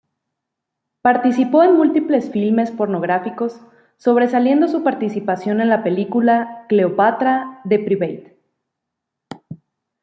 Participó 1.03 1.61
en 1.61 1.75
múltiples 1.77 2.31
filmes 2.31 2.71
pornográficos, 2.71 3.61
sobresaliendo 3.97 4.67
su 4.67 4.81
participación 4.81 5.61
en 5.61 5.69
la 5.69 5.83
película 5.83 6.65
"Cleopatra" 6.69 7.61
de 7.65 7.77
Private. 7.77 8.39